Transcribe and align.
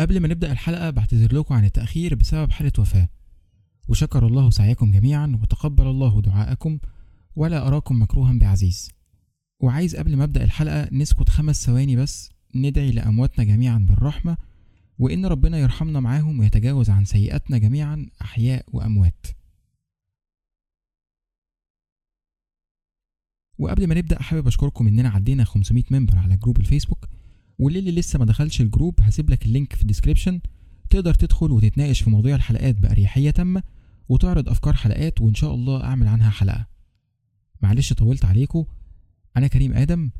قبل 0.00 0.20
ما 0.20 0.28
نبدأ 0.28 0.52
الحلقة 0.52 0.90
بعتذر 0.90 1.34
لكم 1.34 1.54
عن 1.54 1.64
التأخير 1.64 2.14
بسبب 2.14 2.50
حالة 2.50 2.72
وفاة. 2.78 3.08
وشكر 3.88 4.26
الله 4.26 4.50
سعيكم 4.50 4.90
جميعا 4.90 5.38
وتقبل 5.42 5.86
الله 5.86 6.22
دعاءكم 6.22 6.78
ولا 7.36 7.66
أراكم 7.66 8.02
مكروها 8.02 8.32
بعزيز. 8.32 8.90
وعايز 9.60 9.96
قبل 9.96 10.16
ما 10.16 10.24
أبدأ 10.24 10.44
الحلقة 10.44 10.88
نسكت 10.92 11.28
خمس 11.28 11.66
ثواني 11.66 11.96
بس 11.96 12.30
ندعي 12.54 12.90
لأمواتنا 12.90 13.44
جميعا 13.44 13.78
بالرحمة 13.78 14.36
وإن 14.98 15.26
ربنا 15.26 15.58
يرحمنا 15.58 16.00
معاهم 16.00 16.40
ويتجاوز 16.40 16.90
عن 16.90 17.04
سيئاتنا 17.04 17.58
جميعا 17.58 18.06
أحياء 18.22 18.64
وأموات. 18.72 19.26
وقبل 23.58 23.86
ما 23.86 23.94
نبدأ 23.94 24.22
حابب 24.22 24.46
أشكركم 24.46 24.86
إننا 24.86 25.08
عدينا 25.08 25.44
500 25.44 25.84
ممبر 25.90 26.18
على 26.18 26.36
جروب 26.36 26.60
الفيسبوك. 26.60 27.19
واللي 27.60 27.90
لسه 27.90 28.18
ما 28.18 28.24
دخلش 28.24 28.60
ال 28.60 28.67
group 28.67 29.00
هسيب 29.00 29.30
لك 29.30 29.46
ال 29.46 29.51
link 29.51 29.72
في 29.72 29.82
ال 29.82 29.86
description. 29.86 30.40
تقدر 30.90 31.14
تدخل 31.14 31.52
وتتناقش 31.52 32.02
في 32.02 32.10
مواضيع 32.10 32.34
الحلقات 32.34 32.76
بأريحية 32.76 33.30
تامة 33.30 33.62
وتعرض 34.08 34.48
أفكار 34.48 34.74
حلقات 34.74 35.20
وإن 35.20 35.34
شاء 35.34 35.54
الله 35.54 35.84
أعمل 35.84 36.08
عنها 36.08 36.30
حلقة. 36.30 36.66
معلش 37.62 37.92
طولت 37.92 38.24
عليكم 38.24 38.64
أنا 39.36 39.46
كريم 39.46 39.72
آدم 39.72 40.10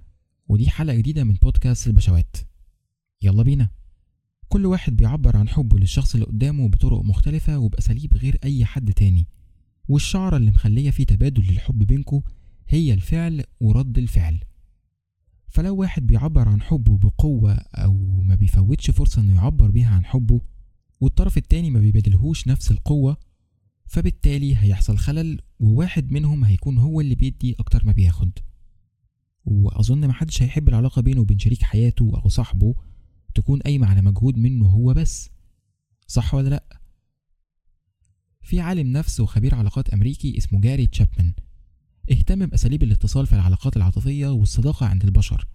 ودي 0.48 0.70
حلقة 0.70 0.96
جديدة 0.96 1.24
من 1.24 1.34
بودكاست 1.34 1.86
البشوات 1.86 2.36
يلا 3.22 3.42
بينا. 3.42 3.68
كل 4.48 4.66
واحد 4.66 4.96
بيعبر 4.96 5.36
عن 5.36 5.48
حبه 5.48 5.78
للشخص 5.78 6.14
اللي 6.14 6.26
قدامه 6.26 6.68
بطرق 6.68 7.02
مختلفة 7.02 7.58
وبأساليب 7.58 8.16
غير 8.16 8.38
أي 8.44 8.64
حد 8.64 8.92
تاني. 8.92 9.26
والشعرة 9.88 10.36
اللي 10.36 10.50
مخلية 10.50 10.90
في 10.90 11.04
تبادل 11.04 11.42
للحب 11.42 11.78
بينكو 11.78 12.22
هي 12.68 12.92
الفعل 12.92 13.44
ورد 13.60 13.98
الفعل. 13.98 14.40
فلو 15.50 15.76
واحد 15.76 16.06
بيعبر 16.06 16.48
عن 16.48 16.62
حبه 16.62 16.98
بقوة 16.98 17.52
أو 17.54 18.22
ما 18.22 18.34
بيفوتش 18.34 18.90
فرصة 18.90 19.22
إنه 19.22 19.34
يعبر 19.34 19.70
بيها 19.70 19.94
عن 19.94 20.04
حبه 20.04 20.40
والطرف 21.00 21.36
التاني 21.38 21.70
ما 21.70 21.80
بيبادلهوش 21.80 22.48
نفس 22.48 22.70
القوة 22.70 23.16
فبالتالي 23.86 24.56
هيحصل 24.56 24.98
خلل 24.98 25.40
وواحد 25.60 26.12
منهم 26.12 26.44
هيكون 26.44 26.78
هو 26.78 27.00
اللي 27.00 27.14
بيدي 27.14 27.56
أكتر 27.58 27.86
ما 27.86 27.92
بياخد. 27.92 28.30
وأظن 29.44 30.08
محدش 30.08 30.42
هيحب 30.42 30.68
العلاقة 30.68 31.02
بينه 31.02 31.20
وبين 31.20 31.38
شريك 31.38 31.62
حياته 31.62 32.20
أو 32.24 32.28
صاحبه 32.28 32.74
تكون 33.34 33.60
قايمة 33.60 33.86
على 33.86 34.02
مجهود 34.02 34.38
منه 34.38 34.66
هو 34.66 34.94
بس. 34.94 35.30
صح 36.06 36.34
ولا 36.34 36.48
لأ؟ 36.48 36.80
في 38.42 38.60
عالم 38.60 38.92
نفس 38.92 39.20
وخبير 39.20 39.54
علاقات 39.54 39.88
أمريكي 39.88 40.38
اسمه 40.38 40.60
جاري 40.60 40.86
تشابمان. 40.86 41.32
اهتم 42.10 42.46
بأساليب 42.46 42.82
الاتصال 42.82 43.26
في 43.26 43.32
العلاقات 43.32 43.76
العاطفية 43.76 44.28
والصداقة 44.28 44.86
عند 44.86 45.04
البشر 45.04 45.46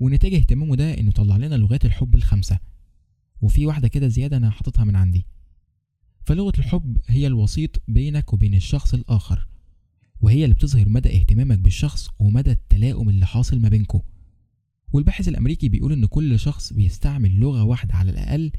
ونتاج 0.00 0.34
اهتمامه 0.34 0.76
ده 0.76 0.98
إنه 0.98 1.12
طلع 1.12 1.36
لنا 1.36 1.54
لغات 1.54 1.84
الحب 1.84 2.14
الخمسة 2.14 2.58
وفي 3.42 3.66
واحدة 3.66 3.88
كده 3.88 4.08
زيادة 4.08 4.36
أنا 4.36 4.50
حاططها 4.50 4.84
من 4.84 4.96
عندي. 4.96 5.26
فلغة 6.24 6.52
الحب 6.58 6.98
هي 7.08 7.26
الوسيط 7.26 7.82
بينك 7.88 8.32
وبين 8.32 8.54
الشخص 8.54 8.94
الآخر 8.94 9.46
وهي 10.20 10.44
اللي 10.44 10.54
بتظهر 10.54 10.88
مدى 10.88 11.16
اهتمامك 11.20 11.58
بالشخص 11.58 12.08
ومدى 12.18 12.50
التلاؤم 12.50 13.08
اللي 13.08 13.26
حاصل 13.26 13.60
ما 13.60 13.68
بينكم 13.68 14.00
والباحث 14.92 15.28
الأمريكي 15.28 15.68
بيقول 15.68 15.92
إن 15.92 16.06
كل 16.06 16.38
شخص 16.38 16.72
بيستعمل 16.72 17.36
لغة 17.40 17.62
واحدة 17.64 17.94
على 17.94 18.10
الأقل 18.10 18.52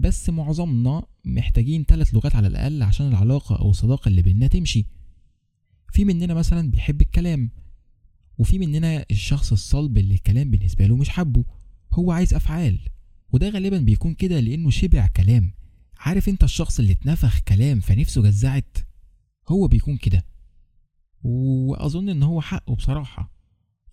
بس 0.00 0.30
معظمنا 0.30 1.02
محتاجين 1.24 1.84
ثلاث 1.84 2.14
لغات 2.14 2.36
على 2.36 2.46
الأقل 2.46 2.82
عشان 2.82 3.08
العلاقة 3.08 3.56
أو 3.56 3.70
الصداقة 3.70 4.08
اللي 4.08 4.22
بينا 4.22 4.46
تمشي. 4.46 4.86
في 5.92 6.04
مننا 6.04 6.34
مثلا 6.34 6.70
بيحب 6.70 7.00
الكلام 7.00 7.50
وفي 8.38 8.58
مننا 8.58 9.04
الشخص 9.10 9.52
الصلب 9.52 9.98
اللي 9.98 10.14
الكلام 10.14 10.50
بالنسبة 10.50 10.86
له 10.86 10.96
مش 10.96 11.08
حبه 11.08 11.44
هو 11.92 12.12
عايز 12.12 12.34
أفعال 12.34 12.78
وده 13.32 13.48
غالبا 13.48 13.78
بيكون 13.78 14.14
كده 14.14 14.40
لأنه 14.40 14.70
شبع 14.70 15.06
كلام. 15.06 15.52
عارف 15.98 16.28
أنت 16.28 16.44
الشخص 16.44 16.78
اللي 16.78 16.92
اتنفخ 16.92 17.40
كلام 17.40 17.80
فنفسه 17.80 18.22
جزعت؟ 18.22 18.78
هو 19.48 19.68
بيكون 19.68 19.96
كده. 19.96 20.24
وأظن 21.22 22.08
إن 22.08 22.22
هو 22.22 22.40
حقه 22.40 22.74
بصراحة. 22.74 23.32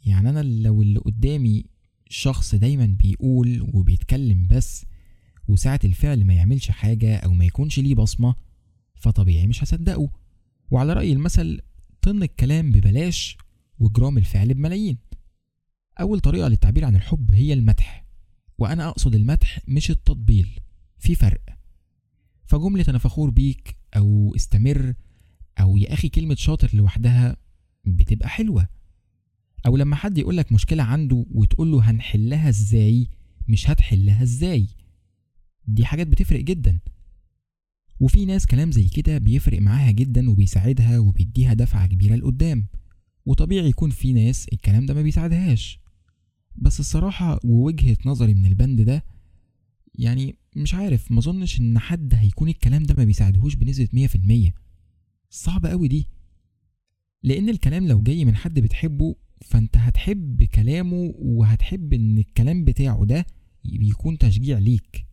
يعني 0.05 0.29
أنا 0.29 0.43
لو 0.43 0.81
اللي 0.81 0.99
قدامي 0.99 1.65
شخص 2.09 2.55
دايما 2.55 2.85
بيقول 2.85 3.69
وبيتكلم 3.73 4.47
بس 4.47 4.85
وساعة 5.47 5.79
الفعل 5.83 6.25
ما 6.25 6.33
يعملش 6.33 6.71
حاجة 6.71 7.15
أو 7.17 7.33
ما 7.33 7.45
يكونش 7.45 7.79
ليه 7.79 7.95
بصمة 7.95 8.35
فطبيعي 8.95 9.47
مش 9.47 9.63
هصدقه. 9.63 10.09
وعلى 10.71 10.93
رأي 10.93 11.13
المثل 11.13 11.61
طن 12.05 12.23
الكلام 12.23 12.71
ببلاش 12.71 13.37
وجرام 13.79 14.17
الفعل 14.17 14.53
بملايين. 14.53 14.97
أول 15.99 16.19
طريقة 16.19 16.47
للتعبير 16.47 16.85
عن 16.85 16.95
الحب 16.95 17.31
هي 17.31 17.53
المدح 17.53 18.05
وأنا 18.57 18.89
أقصد 18.89 19.15
المدح 19.15 19.59
مش 19.67 19.91
التطبيل 19.91 20.59
في 20.97 21.15
فرق. 21.15 21.41
فجملة 22.45 22.85
أنا 22.87 22.97
فخور 22.97 23.29
بيك 23.29 23.77
أو 23.95 24.35
استمر 24.35 24.93
أو 25.59 25.77
يا 25.77 25.93
أخي 25.93 26.09
كلمة 26.09 26.35
شاطر 26.35 26.69
لوحدها 26.73 27.37
بتبقى 27.85 28.29
حلوة. 28.29 28.67
أو 29.65 29.77
لما 29.77 29.95
حد 29.95 30.17
يقولك 30.17 30.51
مشكلة 30.51 30.83
عنده 30.83 31.25
وتقوله 31.31 31.89
هنحلها 31.89 32.49
إزاي 32.49 33.09
مش 33.47 33.69
هتحلها 33.69 34.23
إزاي. 34.23 34.67
دي 35.67 35.85
حاجات 35.85 36.07
بتفرق 36.07 36.39
جدا. 36.41 36.79
وفي 37.99 38.25
ناس 38.25 38.45
كلام 38.45 38.71
زي 38.71 38.87
كده 38.87 39.17
بيفرق 39.17 39.61
معاها 39.61 39.91
جدا 39.91 40.29
وبيساعدها 40.29 40.99
وبيديها 40.99 41.53
دفعة 41.53 41.87
كبيرة 41.87 42.15
لقدام. 42.15 42.67
وطبيعي 43.25 43.69
يكون 43.69 43.89
في 43.89 44.13
ناس 44.13 44.47
الكلام 44.53 44.85
ده 44.85 44.93
ما 44.93 45.01
بيساعدهاش. 45.01 45.79
بس 46.55 46.79
الصراحة 46.79 47.39
ووجهة 47.43 47.97
نظري 48.05 48.33
من 48.33 48.45
البند 48.45 48.81
ده 48.81 49.05
يعني 49.95 50.35
مش 50.55 50.73
عارف 50.73 51.11
مظنش 51.11 51.59
إن 51.59 51.79
حد 51.79 52.13
هيكون 52.15 52.49
الكلام 52.49 52.83
ده 52.83 52.95
ما 52.97 53.03
بيساعدهوش 53.03 53.55
بنسبة 53.55 53.87
مية 53.93 54.07
في 54.07 54.15
المية. 54.15 54.53
صعبة 55.29 55.69
قوي 55.69 55.87
دي. 55.87 56.07
لأن 57.23 57.49
الكلام 57.49 57.87
لو 57.87 58.01
جاي 58.01 58.25
من 58.25 58.35
حد 58.35 58.59
بتحبه 58.59 59.15
فأنت 59.41 59.77
هتحب 59.77 60.43
كلامه 60.43 61.13
وهتحب 61.15 61.93
إن 61.93 62.17
الكلام 62.17 62.65
بتاعه 62.65 63.05
ده 63.05 63.25
بيكون 63.65 64.17
تشجيع 64.17 64.57
ليك. 64.57 65.05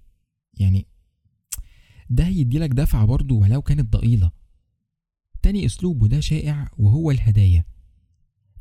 يعني 0.55 0.87
ده 2.13 2.25
هيديلك 2.25 2.71
دفعة 2.71 3.05
برضه 3.07 3.35
ولو 3.35 3.63
كانت 3.63 3.93
ضئيلة. 3.93 4.31
تاني 5.43 5.67
أسلوب 5.67 6.03
وده 6.03 6.21
شائع 6.21 6.71
وهو 6.79 7.11
الهدايا. 7.11 7.65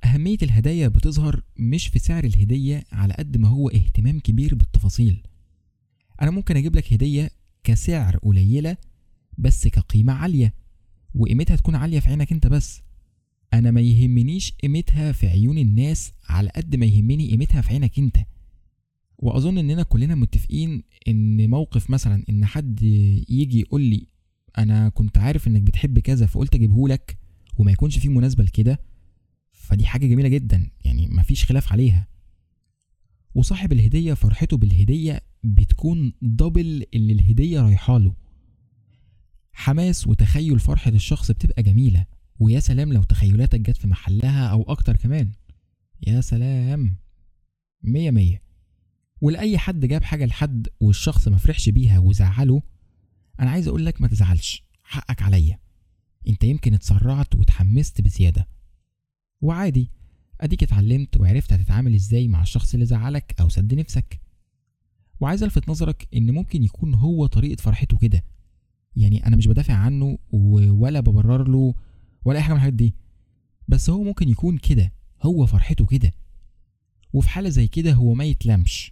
أهمية 0.03 0.37
الهدايا 0.41 0.87
بتظهر 0.87 1.43
مش 1.57 1.87
في 1.87 1.99
سعر 1.99 2.23
الهدية 2.23 2.83
على 2.91 3.13
قد 3.13 3.37
ما 3.37 3.47
هو 3.47 3.69
اهتمام 3.69 4.19
كبير 4.19 4.55
بالتفاصيل. 4.55 5.23
أنا 6.21 6.31
ممكن 6.31 6.57
أجيب 6.57 6.75
لك 6.75 6.93
هدية 6.93 7.29
كسعر 7.63 8.17
قليلة 8.17 8.77
بس 9.37 9.67
كقيمة 9.67 10.13
عالية 10.13 10.53
وقيمتها 11.15 11.55
تكون 11.55 11.75
عالية 11.75 11.99
في 11.99 12.09
عينك 12.09 12.31
أنت 12.31 12.47
بس. 12.47 12.81
أنا 13.53 13.71
ما 13.71 13.81
يهمنيش 13.81 14.51
قيمتها 14.51 15.11
في 15.11 15.27
عيون 15.27 15.57
الناس 15.57 16.11
على 16.29 16.49
قد 16.49 16.75
ما 16.75 16.85
يهمني 16.85 17.29
قيمتها 17.29 17.61
في 17.61 17.69
عينك 17.69 17.99
أنت. 17.99 18.17
وأظن 19.21 19.57
إننا 19.57 19.83
كلنا 19.83 20.15
متفقين 20.15 20.83
إن 21.07 21.49
موقف 21.49 21.89
مثلا 21.89 22.23
إن 22.29 22.45
حد 22.45 22.81
يجي 23.29 23.59
يقول 23.59 23.81
لي 23.81 24.07
أنا 24.57 24.89
كنت 24.89 25.17
عارف 25.17 25.47
إنك 25.47 25.61
بتحب 25.61 25.99
كذا 25.99 26.25
فقلت 26.25 26.55
اجيبهولك 26.55 27.17
وما 27.57 27.71
يكونش 27.71 27.97
فيه 27.97 28.09
مناسبة 28.09 28.43
لكده 28.43 28.79
فدي 29.51 29.85
حاجة 29.85 30.07
جميلة 30.07 30.29
جدا 30.29 30.69
يعني 30.85 31.07
مفيش 31.07 31.45
خلاف 31.45 31.71
عليها. 31.73 32.07
وصاحب 33.35 33.71
الهدية 33.71 34.13
فرحته 34.13 34.57
بالهدية 34.57 35.21
بتكون 35.43 36.13
دبل 36.21 36.83
اللي 36.93 37.13
الهدية 37.13 37.61
رايحة 37.61 37.97
له. 37.97 38.15
حماس 39.53 40.07
وتخيل 40.07 40.59
فرحة 40.59 40.91
الشخص 40.91 41.31
بتبقى 41.31 41.63
جميلة 41.63 42.05
ويا 42.39 42.59
سلام 42.59 42.93
لو 42.93 43.03
تخيلاتك 43.03 43.59
جت 43.59 43.77
في 43.77 43.87
محلها 43.87 44.47
أو 44.47 44.63
أكتر 44.63 44.95
كمان. 44.95 45.31
يا 46.07 46.21
سلام. 46.21 46.97
مية 47.83 48.11
مية. 48.11 48.41
ولأي 49.21 49.57
حد 49.57 49.85
جاب 49.85 50.03
حاجة 50.03 50.25
لحد 50.25 50.67
والشخص 50.79 51.27
ما 51.27 51.37
فرحش 51.37 51.69
بيها 51.69 51.99
وزعله 51.99 52.61
أنا 53.39 53.49
عايز 53.51 53.67
أقول 53.67 53.85
لك 53.85 54.01
ما 54.01 54.07
تزعلش 54.07 54.63
حقك 54.83 55.21
عليا. 55.21 55.59
أنت 56.27 56.43
يمكن 56.43 56.73
اتسرعت 56.73 57.35
واتحمست 57.35 58.01
بزيادة. 58.01 58.47
وعادي 59.41 59.91
أديك 60.41 60.63
اتعلمت 60.63 61.17
وعرفت 61.17 61.53
هتتعامل 61.53 61.93
إزاي 61.93 62.27
مع 62.27 62.41
الشخص 62.41 62.73
اللي 62.73 62.85
زعلك 62.85 63.35
أو 63.39 63.49
سد 63.49 63.73
نفسك. 63.73 64.21
وعايز 65.19 65.43
ألفت 65.43 65.69
نظرك 65.69 66.07
إن 66.15 66.31
ممكن 66.31 66.63
يكون 66.63 66.93
هو 66.93 67.25
طريقة 67.25 67.61
فرحته 67.61 67.97
كده. 67.97 68.23
يعني 68.95 69.27
أنا 69.27 69.35
مش 69.37 69.47
بدافع 69.47 69.73
عنه 69.73 70.17
ولا 70.31 70.99
ببرر 70.99 71.47
له 71.47 71.73
ولا 72.25 72.37
أي 72.37 72.43
حاجة 72.43 72.53
من 72.53 72.57
الحاجات 72.57 72.73
دي. 72.73 72.95
بس 73.67 73.89
هو 73.89 74.03
ممكن 74.03 74.29
يكون 74.29 74.57
كده 74.57 74.93
هو 75.21 75.45
فرحته 75.45 75.85
كده. 75.85 76.11
وفي 77.13 77.29
حالة 77.29 77.49
زي 77.49 77.67
كده 77.67 77.93
هو 77.93 78.13
ما 78.13 78.23
يتلمش. 78.23 78.91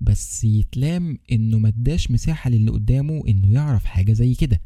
بس 0.00 0.44
يتلام 0.44 1.18
إنه 1.32 1.58
ما 1.58 1.68
اداش 1.68 2.10
مساحة 2.10 2.50
للي 2.50 2.70
قدامه 2.70 3.22
إنه 3.28 3.52
يعرف 3.52 3.84
حاجة 3.84 4.12
زي 4.12 4.34
كده. 4.34 4.60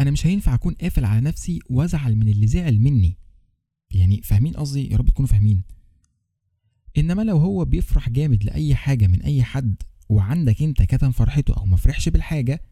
أنا 0.00 0.10
مش 0.10 0.26
هينفع 0.26 0.54
أكون 0.54 0.74
قافل 0.74 1.04
على 1.04 1.20
نفسي 1.20 1.58
وأزعل 1.70 2.16
من 2.16 2.28
اللي 2.28 2.46
زعل 2.46 2.80
مني. 2.80 3.16
يعني 3.90 4.22
فاهمين 4.22 4.52
قصدي؟ 4.54 4.90
يا 4.90 4.96
رب 4.96 5.08
تكونوا 5.08 5.28
فاهمين. 5.28 5.62
إنما 6.98 7.22
لو 7.22 7.36
هو 7.36 7.64
بيفرح 7.64 8.08
جامد 8.08 8.44
لأي 8.44 8.74
حاجة 8.74 9.06
من 9.06 9.22
أي 9.22 9.42
حد 9.42 9.82
وعندك 10.08 10.62
أنت 10.62 10.82
كتم 10.82 11.10
فرحته 11.10 11.54
أو 11.54 11.66
مفرحش 11.66 12.08
بالحاجة 12.08 12.62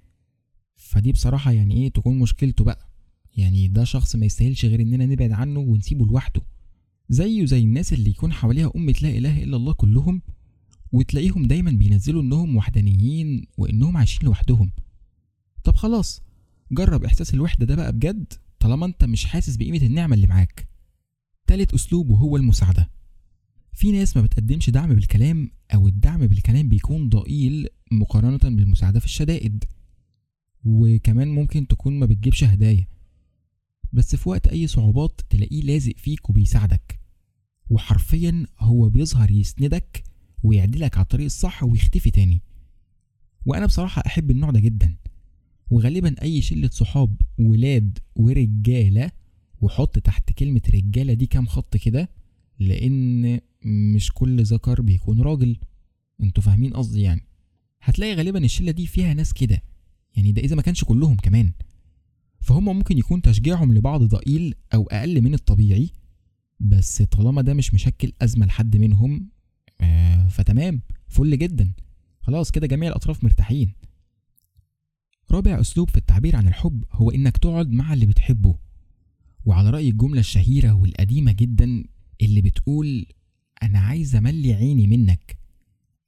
فدي 0.75 1.13
بصراحة 1.13 1.53
يعني 1.53 1.75
إيه 1.75 1.89
تكون 1.89 2.19
مشكلته 2.19 2.65
بقى. 2.65 2.91
يعني 3.37 3.69
ده 3.69 3.85
شخص 3.85 4.17
ما 4.17 4.27
يستاهلش 4.27 4.65
غير 4.65 4.81
إننا 4.81 5.07
نبعد 5.07 5.33
عنه 5.33 5.61
ونسيبه 5.61 6.07
لوحده. 6.07 6.43
زيه 7.09 7.45
زي 7.45 7.61
الناس 7.61 7.93
اللي 7.93 8.11
يكون 8.11 8.33
حواليها 8.33 8.71
أمة 8.77 8.95
لا 9.03 9.09
إله 9.09 9.43
إلا 9.43 9.57
الله 9.57 9.73
كلهم 9.73 10.23
وتلاقيهم 10.93 11.47
دايما 11.47 11.71
بينزلوا 11.71 12.23
إنهم 12.23 12.57
وحدانيين 12.57 13.47
وإنهم 13.59 13.97
عايشين 13.97 14.21
لوحدهم. 14.25 14.73
طب 15.65 15.77
خلاص 15.77 16.23
جرب 16.73 17.05
إحساس 17.05 17.35
الوحدة 17.35 17.67
ده 17.67 17.75
بقى 17.75 17.93
بجد 17.93 18.33
طالما 18.59 18.87
أنت 18.87 19.05
مش 19.05 19.25
حاسس 19.25 19.57
بقيمة 19.57 19.83
النعمة 19.83 20.15
اللي 20.15 20.27
معاك. 20.27 20.69
تالت 21.47 21.75
أسلوب 21.75 22.11
وهو 22.11 22.37
المساعدة. 22.37 22.91
في 23.73 23.93
ناس 23.93 24.17
ما 24.17 24.23
بتقدمش 24.23 24.71
دعم 24.71 24.95
بالكلام 24.95 25.51
أو 25.75 25.89
الدعم 25.89 26.27
بالكلام 26.27 26.69
بيكون 26.69 27.09
ضئيل 27.09 27.69
مقارنة 27.93 28.57
بالمساعدة 28.57 29.01
في 29.01 29.07
الشدائد. 29.07 29.65
وكمان 30.65 31.29
ممكن 31.29 31.67
تكون 31.67 31.99
ما 31.99 32.07
بتجيبش 32.07 32.45
هدايا. 32.45 32.87
بس 33.93 34.17
في 34.17 34.29
وقت 34.29 34.47
أي 34.49 34.67
صعوبات 34.67 35.21
تلاقيه 35.31 35.63
لازق 35.63 35.93
فيك 35.97 36.31
وبيساعدك. 36.31 37.01
وحرفيا 37.71 38.47
هو 38.59 38.89
بيظهر 38.89 39.31
يسندك 39.31 40.05
ويعدلك 40.43 40.97
على 40.97 41.03
الطريق 41.03 41.25
الصح 41.25 41.65
ويختفي 41.65 42.11
تاني. 42.11 42.43
وأنا 43.47 43.67
بصراحة 43.67 44.03
أحب 44.07 44.31
النوع 44.31 44.51
ده 44.51 44.61
جدا. 44.61 44.97
وغالبا 45.71 46.23
أي 46.23 46.43
شلة 46.43 46.69
صحاب 46.73 47.17
ولاد 47.39 47.99
ورجالة 48.17 49.11
وحط 49.61 49.99
تحت 49.99 50.33
كلمة 50.33 50.61
رجالة 50.75 51.13
دي 51.13 51.27
كام 51.27 51.47
خط 51.47 51.77
كده 51.77 52.11
لأن 52.59 53.41
مش 53.65 54.13
كل 54.13 54.43
ذكر 54.43 54.81
بيكون 54.81 55.21
راجل. 55.21 55.57
أنتوا 56.23 56.43
فاهمين 56.43 56.73
قصدي 56.73 57.01
يعني. 57.03 57.27
هتلاقي 57.83 58.15
غالبا 58.15 58.45
الشلة 58.45 58.71
دي 58.71 58.87
فيها 58.87 59.15
ناس 59.15 59.33
كده. 59.33 59.63
يعني 60.17 60.33
ده 60.33 60.43
إذا 60.43 60.57
ما 60.57 60.63
كانش 60.63 60.85
كلهم 60.85 61.17
كمان. 61.17 61.53
فهم 62.41 62.65
ممكن 62.65 62.99
يكون 62.99 63.23
تشجيعهم 63.23 63.75
لبعض 63.75 64.03
ضئيل 64.03 64.55
أو 64.75 64.87
أقل 64.87 65.23
من 65.23 65.35
الطبيعي. 65.35 65.91
بس 66.61 67.03
طالما 67.03 67.43
ده 67.43 67.55
مش 67.55 67.75
مشكل 67.75 68.13
أزمة 68.23 68.47
لحد 68.47 68.77
منهم 68.77 69.29
فتمام 70.31 70.83
فل 71.09 71.39
جدا. 71.39 71.73
خلاص 72.21 72.51
كده 72.51 72.67
جميع 72.67 72.89
الأطراف 72.89 73.25
مرتاحين. 73.25 73.73
رابع 75.31 75.61
أسلوب 75.61 75.91
في 75.91 75.97
التعبير 75.97 76.37
عن 76.37 76.49
الحب 76.49 76.85
هو 76.93 77.11
إنك 77.11 77.37
تقعد 77.37 77.71
مع 77.71 77.93
اللي 77.93 78.07
بتحبه. 78.07 78.59
وعلى 79.45 79.71
رأي 79.71 79.89
الجملة 79.89 80.21
الشهيرة 80.21 80.73
والقديمة 80.73 81.33
جدا 81.33 81.85
اللي 82.23 82.41
بتقول 82.41 83.07
أنا 83.63 83.79
عايز 83.79 84.17
أملي 84.17 84.55
عيني 84.55 84.87
منك. 84.87 85.39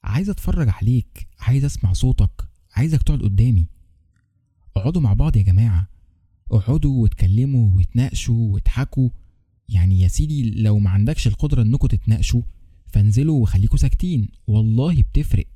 عايز 0.04 0.30
أتفرج 0.30 0.68
عليك. 0.68 1.26
عايز 1.38 1.64
أسمع 1.64 1.92
صوتك. 1.92 2.48
عايزك 2.74 3.02
تقعد 3.02 3.22
قدامي. 3.22 3.68
اقعدوا 4.76 5.02
مع 5.02 5.12
بعض 5.12 5.36
يا 5.36 5.42
جماعة. 5.42 5.88
اقعدوا 6.50 7.02
واتكلموا 7.02 7.76
واتناقشوا 7.76 8.52
واضحكوا 8.52 9.10
يعني 9.68 10.00
يا 10.00 10.08
سيدي 10.08 10.50
لو 10.50 10.78
ما 10.78 10.90
عندكش 10.90 11.26
القدرة 11.26 11.62
انكم 11.62 11.86
تتناقشوا 11.86 12.42
فانزلوا 12.92 13.42
وخليكوا 13.42 13.78
ساكتين. 13.78 14.28
والله 14.46 15.02
بتفرق. 15.02 15.46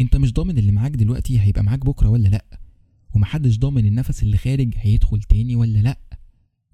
انت 0.00 0.16
مش 0.16 0.32
ضامن 0.32 0.58
اللي 0.58 0.72
معاك 0.72 0.92
دلوقتي 0.92 1.40
هيبقى 1.40 1.62
معاك 1.62 1.86
بكرة 1.86 2.08
ولا 2.08 2.28
لأ؟ 2.28 2.44
ومحدش 3.14 3.58
ضامن 3.58 3.86
النفس 3.86 4.22
اللي 4.22 4.36
خارج 4.36 4.74
هيدخل 4.76 5.22
تاني 5.22 5.56
ولا 5.56 5.78
لأ؟ 5.78 5.98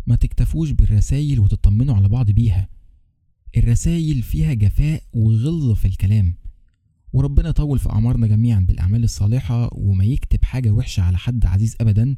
ما 0.07 0.17
تكتفوش 0.17 0.71
بالرسايل 0.71 1.41
وتطمنوا 1.41 1.95
على 1.95 2.09
بعض 2.09 2.31
بيها. 2.31 2.69
الرسايل 3.57 4.23
فيها 4.23 4.55
جفاء 4.55 5.03
وغلظة 5.13 5.75
في 5.75 5.85
الكلام. 5.85 6.35
وربنا 7.13 7.49
يطول 7.49 7.79
في 7.79 7.91
أعمارنا 7.91 8.27
جميعا 8.27 8.61
بالأعمال 8.61 9.05
الصالحة 9.05 9.71
وما 9.73 10.05
يكتب 10.05 10.45
حاجة 10.45 10.71
وحشة 10.71 11.03
على 11.03 11.19
حد 11.19 11.47
عزيز 11.47 11.77
أبدا. 11.81 12.17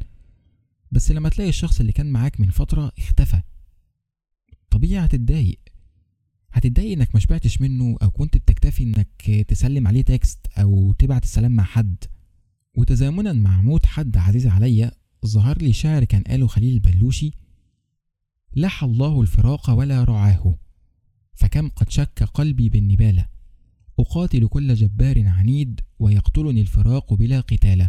بس 0.92 1.10
لما 1.10 1.28
تلاقي 1.28 1.48
الشخص 1.48 1.80
اللي 1.80 1.92
كان 1.92 2.06
معاك 2.06 2.40
من 2.40 2.50
فترة 2.50 2.92
اختفى. 2.98 3.42
طبيعي 4.70 5.04
هتتضايق. 5.04 5.58
هتتضايق 6.56 6.92
إنك 6.92 7.14
ما 7.14 7.20
شبعتش 7.20 7.60
منه 7.60 7.96
أو 8.02 8.10
كنت 8.10 8.36
بتكتفي 8.36 8.82
إنك 8.82 9.44
تسلم 9.48 9.86
عليه 9.88 10.02
تكست 10.02 10.46
أو 10.58 10.92
تبعت 10.92 11.24
السلام 11.24 11.52
مع 11.52 11.64
حد. 11.64 12.04
وتزامنا 12.76 13.32
مع 13.32 13.62
موت 13.62 13.86
حد 13.86 14.16
عزيز 14.16 14.46
عليا 14.46 14.92
ظهر 15.26 15.58
لي 15.62 15.72
شعر 15.72 16.04
كان 16.04 16.22
قاله 16.22 16.46
خليل 16.46 16.74
البلوشي 16.74 17.32
لح 18.56 18.84
الله 18.84 19.20
الفراق 19.20 19.70
ولا 19.70 20.04
رعاه 20.04 20.58
فكم 21.34 21.68
قد 21.68 21.90
شك 21.90 22.22
قلبي 22.22 22.68
بالنبالة. 22.68 23.26
أقاتل 23.98 24.46
كل 24.48 24.74
جبار 24.74 25.28
عنيد 25.28 25.80
ويقتلني 25.98 26.60
الفراق 26.60 27.14
بلا 27.14 27.40
قتال. 27.40 27.88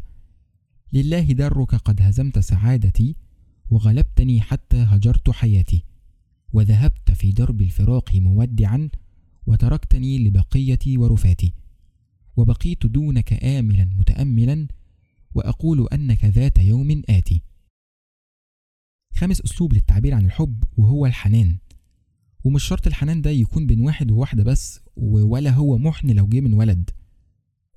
لله 0.94 1.32
درك 1.32 1.76
قد 1.76 2.02
هزمت 2.02 2.40
سعادتي 2.40 3.16
وغلبتني 3.70 4.42
حتى 4.42 4.78
هجرت 4.78 5.30
حياتي. 5.30 5.84
وذهبت 6.58 7.12
في 7.12 7.32
درب 7.32 7.62
الفراق 7.62 8.16
مودعا 8.16 8.90
وتركتني 9.48 10.18
لبقيتي 10.18 10.98
ورفاتي 10.98 11.54
وبقيت 12.38 12.86
دونك 12.86 13.44
آملا 13.44 13.86
متأملا 13.86 14.68
وأقول 15.36 15.88
أنك 15.94 16.26
ذات 16.26 16.58
يوم 16.58 17.02
آتي. 17.10 17.42
خامس 19.14 19.42
أسلوب 19.42 19.74
للتعبير 19.74 20.14
عن 20.14 20.26
الحب 20.26 20.64
وهو 20.78 21.06
الحنان. 21.06 21.58
ومش 22.44 22.64
شرط 22.64 22.88
الحنان 22.88 23.22
ده 23.22 23.30
يكون 23.30 23.68
بين 23.68 23.80
واحد 23.80 24.12
وواحدة 24.12 24.44
بس 24.44 24.80
ولا 24.96 25.52
هو 25.52 25.78
محن 25.78 26.12
لو 26.12 26.28
جه 26.28 26.42
من 26.42 26.54
ولد. 26.54 26.90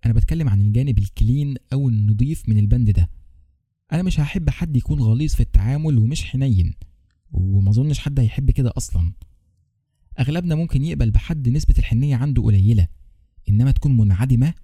أنا 0.07 0.15
بتكلم 0.15 0.49
عن 0.49 0.61
الجانب 0.61 0.99
الكلين 0.99 1.55
أو 1.73 1.89
النضيف 1.89 2.49
من 2.49 2.59
البند 2.59 2.91
ده. 2.91 3.11
أنا 3.93 4.03
مش 4.03 4.21
هحب 4.21 4.51
حد 4.51 4.77
يكون 4.77 5.01
غليظ 5.01 5.35
في 5.35 5.41
التعامل 5.41 5.99
ومش 5.99 6.25
حنين. 6.25 6.75
وما 7.33 7.71
أظنش 7.71 7.99
حد 7.99 8.21
هيحب 8.21 8.51
كده 8.51 8.73
أصلا. 8.77 9.13
أغلبنا 10.21 10.55
ممكن 10.55 10.85
يقبل 10.85 11.11
بحد 11.11 11.49
نسبة 11.49 11.75
الحنية 11.79 12.17
عنده 12.17 12.43
قليلة 12.43 12.89
إنما 13.49 13.71
تكون 13.71 13.97
منعدمة 13.97 14.55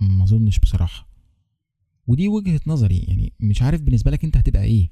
ما 0.00 0.24
أظنش 0.24 0.58
بصراحة. 0.58 1.08
ودي 2.06 2.28
وجهة 2.28 2.60
نظري 2.66 2.98
يعني 2.98 3.32
مش 3.40 3.62
عارف 3.62 3.82
بالنسبة 3.82 4.10
لك 4.10 4.24
أنت 4.24 4.36
هتبقى 4.36 4.62
إيه. 4.64 4.90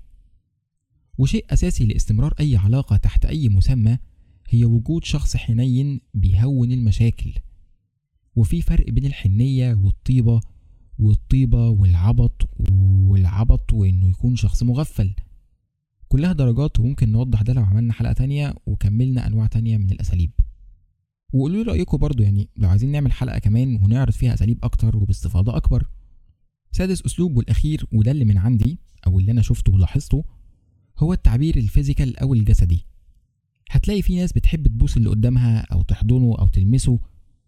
وشيء 1.19 1.47
أساسي 1.51 1.85
لاستمرار 1.85 2.35
أي 2.41 2.56
علاقة 2.56 2.97
تحت 2.97 3.25
أي 3.25 3.49
مسمى 3.49 3.99
هي 4.49 4.65
وجود 4.65 5.05
شخص 5.05 5.37
حنين 5.37 6.01
بيهون 6.15 6.73
المشاكل. 6.73 7.33
وفي 8.37 8.62
فرق 8.62 8.91
بين 8.91 9.06
الحنية 9.06 9.75
والطيبة 9.75 10.41
والطيبة 10.99 11.69
والعبط 11.69 12.49
والعبط 13.08 13.73
وإنه 13.73 14.08
يكون 14.08 14.37
شخص 14.37 14.63
مغفل. 14.63 15.15
كلها 16.08 16.32
درجات 16.32 16.81
وممكن 16.81 17.13
نوضح 17.13 17.43
ده 17.43 17.53
لو 17.53 17.63
عملنا 17.63 17.93
حلقة 17.93 18.13
تانية 18.13 18.55
وكملنا 18.67 19.27
أنواع 19.27 19.46
تانية 19.46 19.77
من 19.77 19.91
الأساليب. 19.91 20.31
وقولوا 21.32 21.65
لي 21.65 21.70
رأيكم 21.70 21.96
برضو 21.96 22.23
يعني 22.23 22.49
لو 22.56 22.69
عايزين 22.69 22.93
نعمل 22.93 23.13
حلقة 23.13 23.39
كمان 23.39 23.81
ونعرض 23.82 24.13
فيها 24.13 24.34
أساليب 24.34 24.65
أكتر 24.65 24.96
وباستفاضة 24.96 25.56
أكبر. 25.56 25.87
سادس 26.73 27.03
أسلوب 27.03 27.37
والأخير 27.37 27.87
وده 27.93 28.11
اللي 28.11 28.25
من 28.25 28.39
عندي 28.39 28.79
أو 29.06 29.19
اللي 29.19 29.32
أنا 29.32 29.43
شفته 29.43 29.73
ولاحظته 29.73 30.25
هو 30.99 31.13
التعبير 31.13 31.56
الفيزيكال 31.56 32.19
أو 32.19 32.34
الجسدي. 32.34 32.87
هتلاقي 33.70 34.03
في 34.03 34.17
ناس 34.17 34.32
بتحب 34.32 34.67
تبوس 34.67 34.96
اللي 34.96 35.08
قدامها 35.08 35.61
أو 35.61 35.82
تحضنه 35.82 36.37
أو 36.39 36.49
تلمسه. 36.49 36.99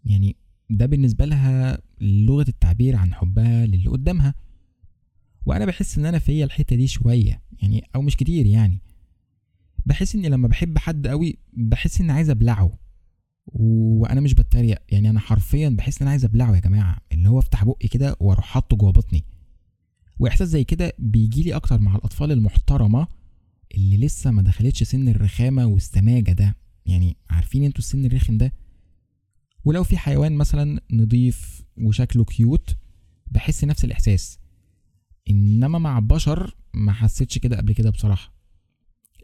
يعني 0.05 0.35
ده 0.69 0.85
بالنسبة 0.85 1.25
لها 1.25 1.81
لغة 2.01 2.45
التعبير 2.49 2.95
عن 2.95 3.13
حبها 3.13 3.65
للي 3.65 3.87
قدامها. 3.87 4.33
وأنا 5.45 5.65
بحس 5.65 5.97
إن 5.97 6.05
أنا 6.05 6.19
فيا 6.19 6.45
الحتة 6.45 6.75
دي 6.75 6.87
شوية. 6.87 7.41
يعني 7.61 7.83
أو 7.95 8.01
مش 8.01 8.15
كتير 8.15 8.45
يعني. 8.45 8.81
بحس 9.85 10.15
إني 10.15 10.29
لما 10.29 10.47
بحب 10.47 10.77
حد 10.77 11.07
قوي 11.07 11.37
بحس 11.53 12.01
إني 12.01 12.11
عايز 12.11 12.29
أبلعه. 12.29 12.79
وأنا 13.45 14.21
مش 14.21 14.33
بتريق. 14.33 14.79
يعني 14.89 15.09
أنا 15.09 15.19
حرفيا 15.19 15.69
بحس 15.69 15.95
إن 15.97 16.01
أنا 16.01 16.11
عايز 16.11 16.25
أبلعه 16.25 16.55
يا 16.55 16.59
جماعة. 16.59 16.97
اللي 17.11 17.29
هو 17.29 17.39
أفتح 17.39 17.63
بقي 17.63 17.87
كده 17.87 18.15
وأروح 18.19 18.45
حاطه 18.45 18.77
جوه 18.77 18.91
بطني. 18.91 19.23
وإحساس 20.19 20.47
زي 20.47 20.63
كده 20.63 20.93
بيجيلي 20.99 21.55
أكتر 21.55 21.79
مع 21.79 21.95
الأطفال 21.95 22.31
المحترمة 22.31 23.07
اللي 23.75 23.97
لسه 23.97 24.31
ما 24.31 24.41
دخلتش 24.41 24.83
سن 24.83 25.07
الرخامة 25.07 25.65
والسماجة 25.65 26.31
ده. 26.31 26.55
يعني 26.85 27.17
عارفين 27.29 27.63
أنتوا 27.63 27.79
السن 27.79 28.05
الرخم 28.05 28.37
ده؟ 28.37 28.53
ولو 29.65 29.83
في 29.83 29.97
حيوان 29.97 30.33
مثلا 30.33 30.81
نضيف 30.91 31.63
وشكله 31.77 32.23
كيوت 32.23 32.77
بحس 33.31 33.63
نفس 33.63 33.85
الإحساس. 33.85 34.39
إنما 35.29 35.79
مع 35.79 35.99
بشر 35.99 36.55
ما 36.77 36.91
حسيتش 36.91 37.37
كده 37.37 37.57
قبل 37.57 37.73
كده 37.73 37.89
بصراحة. 37.89 38.33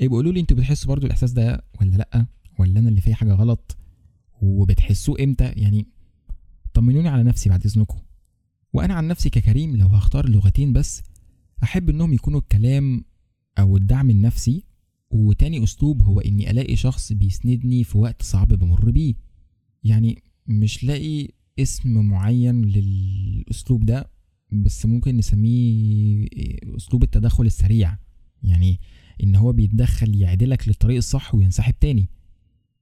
إيه 0.01 0.07
بيقولوا 0.07 0.33
لي 0.33 0.39
أنتوا 0.39 0.57
بتحسوا 0.57 0.87
برضو 0.89 1.05
الإحساس 1.05 1.31
ده 1.31 1.63
ولا 1.81 1.95
لأ؟ 1.95 2.25
ولا 2.59 2.79
أنا 2.79 2.89
اللي 2.89 3.01
فيه 3.01 3.13
حاجة 3.13 3.33
غلط؟ 3.33 3.77
وبتحسوه 4.41 5.23
إمتى؟ 5.23 5.45
يعني 5.45 5.87
طمنوني 6.73 7.07
على 7.07 7.23
نفسي 7.23 7.49
بعد 7.49 7.65
إذنكم. 7.65 7.97
وأنا 8.73 8.93
عن 8.93 9.07
نفسي 9.07 9.29
ككريم 9.29 9.75
لو 9.75 9.87
هختار 9.87 10.29
لغتين 10.29 10.73
بس 10.73 11.03
أحب 11.63 11.89
إنهم 11.89 12.13
يكونوا 12.13 12.39
الكلام 12.39 13.05
أو 13.59 13.77
الدعم 13.77 14.09
النفسي 14.09 14.63
وتاني 15.09 15.63
أسلوب 15.63 16.01
هو 16.01 16.19
إني 16.19 16.51
ألاقي 16.51 16.75
شخص 16.75 17.13
بيسندني 17.13 17.83
في 17.83 17.97
وقت 17.97 18.21
صعب 18.21 18.47
بمر 18.47 18.91
بيه. 18.91 19.13
يعني 19.83 20.23
مش 20.47 20.83
لاقي 20.83 21.29
اسم 21.59 22.05
معين 22.05 22.61
للأسلوب 22.61 23.85
ده 23.85 24.12
بس 24.53 24.85
ممكن 24.85 25.17
نسميه 25.17 26.27
أسلوب 26.77 27.03
التدخل 27.03 27.45
السريع. 27.45 27.97
يعني 28.43 28.79
إن 29.23 29.35
هو 29.35 29.53
بيتدخل 29.53 30.21
يعدلك 30.21 30.67
للطريق 30.67 30.97
الصح 30.97 31.35
وينسحب 31.35 31.79
تاني. 31.79 32.09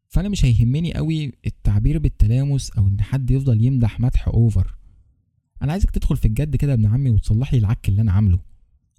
فأنا 0.07 0.29
مش 0.29 0.45
هيهمني 0.45 0.93
قوي 0.93 1.31
التعبير 1.45 1.99
بالتلامس 1.99 2.71
أو 2.71 2.87
إن 2.87 3.01
حد 3.01 3.31
يفضل 3.31 3.65
يمدح 3.65 3.99
مدح 3.99 4.27
اوفر 4.27 4.75
أنا 5.61 5.71
عايزك 5.71 5.89
تدخل 5.89 6.17
في 6.17 6.25
الجد 6.25 6.55
كده 6.55 6.73
ابن 6.73 6.85
عمي 6.85 7.09
وتصلح 7.09 7.53
لي 7.53 7.59
العك 7.59 7.89
اللي 7.89 8.01
أنا 8.01 8.11
عامله. 8.11 8.39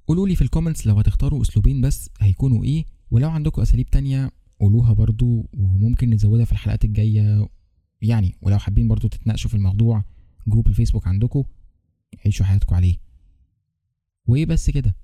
قولوا 0.06 0.28
لي 0.28 0.34
في 0.34 0.42
ال 0.42 0.47
comments 0.47 0.86
لو 0.86 0.98
هتختاروا 0.98 1.42
أسلوبين 1.42 1.80
بس 1.80 2.10
هيكونوا 2.20 2.64
إيه 2.64 2.84
ولو 3.10 3.30
عندكم 3.30 3.62
أساليب 3.62 3.90
تانية 3.90 4.30
قولوها 4.60 4.92
برضو 4.92 5.48
وممكن 5.52 6.10
نزودها 6.10 6.44
في 6.44 6.52
الحلقات 6.52 6.84
الجاية. 6.84 7.48
يعني 8.02 8.34
ولو 8.42 8.58
حابين 8.58 8.88
برضو 8.88 9.08
تتناقشوا 9.08 9.50
في 9.50 9.56
الموضوع 9.56 10.04
group 10.46 10.68
الفيسبوك 10.68 11.06
عندكم. 11.06 11.44
عيشوا 12.24 12.46
حياتكم 12.46 12.74
عليه. 12.74 12.98
وإيه 14.26 14.46
بس 14.46 14.70
كده؟ 14.70 14.96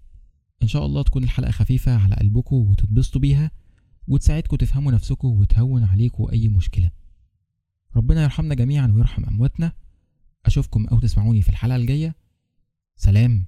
إن 0.63 0.69
شاء 0.69 0.87
الله 0.87 1.03
تكون 1.03 1.25
الحلقة 1.25 1.51
خفيفة 1.51 1.97
على 1.97 2.15
قلبكم 2.15 2.57
وتتبسطوا 2.57 3.21
بيها 3.21 3.51
وتساعدكم 4.09 4.57
تفهموا 4.57 4.93
نفسكم 4.93 5.29
وتهون 5.29 5.85
عليكم 5.85 6.29
أي 6.33 6.49
مشكلة. 6.49 6.91
ربنا 7.97 8.23
يرحمنا 8.23 8.55
جميعا 8.55 8.87
ويرحم 8.87 9.25
أمواتنا. 9.25 9.73
أشوفكم 10.47 10.87
أو 10.87 11.01
تسمعوني 11.01 11.43
في 11.43 11.49
الحلقة 11.49 11.77
الجاية. 11.77 12.15
سلام. 12.97 13.47